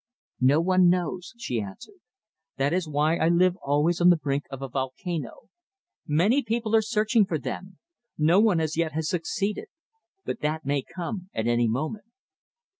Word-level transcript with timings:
"No 0.39 0.59
one 0.61 0.89
knows," 0.89 1.35
she 1.37 1.61
answered. 1.61 1.99
"That 2.57 2.73
is 2.73 2.89
why 2.89 3.17
I 3.17 3.29
live 3.29 3.55
always 3.61 4.01
on 4.01 4.09
the 4.09 4.17
brink 4.17 4.45
of 4.49 4.63
a 4.63 4.67
volcano. 4.67 5.51
Many 6.07 6.41
people 6.41 6.75
are 6.75 6.81
searching 6.81 7.23
for 7.23 7.37
them. 7.37 7.77
No 8.17 8.39
one 8.39 8.59
as 8.59 8.75
yet 8.75 8.93
has 8.93 9.07
succeeded. 9.07 9.67
But 10.25 10.39
that 10.39 10.65
may 10.65 10.81
come 10.81 11.29
at 11.35 11.45
any 11.45 11.67
moment." 11.67 12.05